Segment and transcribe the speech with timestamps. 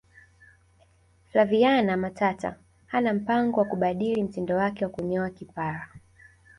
[1.31, 2.55] flaviana matata
[2.87, 5.89] hana mpango wa kubadili mtindo wake wa kunyoa kipara